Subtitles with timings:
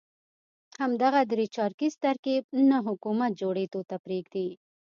[0.81, 4.47] همدغه درې چارکیز ترکیب نه حکومت جوړېدو ته پرېږدي.